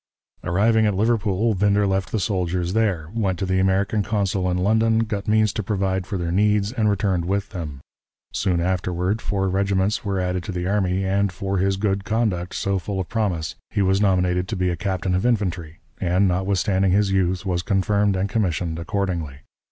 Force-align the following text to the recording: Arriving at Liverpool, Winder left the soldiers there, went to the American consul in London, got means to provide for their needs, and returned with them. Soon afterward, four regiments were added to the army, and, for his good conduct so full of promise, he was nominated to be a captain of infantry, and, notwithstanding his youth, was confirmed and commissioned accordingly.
Arriving 0.43 0.87
at 0.87 0.95
Liverpool, 0.95 1.53
Winder 1.53 1.85
left 1.85 2.11
the 2.11 2.19
soldiers 2.19 2.73
there, 2.73 3.11
went 3.13 3.37
to 3.37 3.45
the 3.45 3.59
American 3.59 4.01
consul 4.01 4.49
in 4.49 4.57
London, 4.57 5.03
got 5.03 5.27
means 5.27 5.53
to 5.53 5.61
provide 5.61 6.07
for 6.07 6.17
their 6.17 6.31
needs, 6.31 6.71
and 6.71 6.89
returned 6.89 7.23
with 7.25 7.49
them. 7.49 7.81
Soon 8.33 8.59
afterward, 8.59 9.21
four 9.21 9.47
regiments 9.47 10.03
were 10.03 10.19
added 10.19 10.41
to 10.41 10.51
the 10.51 10.65
army, 10.65 11.05
and, 11.05 11.31
for 11.31 11.59
his 11.59 11.77
good 11.77 12.03
conduct 12.03 12.55
so 12.55 12.79
full 12.79 12.99
of 12.99 13.09
promise, 13.09 13.53
he 13.69 13.83
was 13.83 14.01
nominated 14.01 14.47
to 14.47 14.55
be 14.55 14.71
a 14.71 14.75
captain 14.75 15.13
of 15.13 15.23
infantry, 15.23 15.81
and, 15.99 16.27
notwithstanding 16.27 16.91
his 16.93 17.11
youth, 17.11 17.45
was 17.45 17.61
confirmed 17.61 18.15
and 18.15 18.27
commissioned 18.27 18.79
accordingly. 18.79 19.41